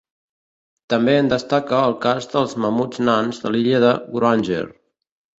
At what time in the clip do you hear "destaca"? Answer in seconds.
1.33-1.81